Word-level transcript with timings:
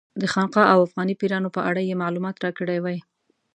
د 0.21 0.23
خانقا 0.33 0.63
او 0.73 0.79
افغاني 0.87 1.15
پیرانو 1.21 1.49
په 1.55 1.61
اړه 1.69 1.81
یې 1.89 1.99
معلومات 2.03 2.35
راکړي 2.45 2.77
وای. 2.81 2.97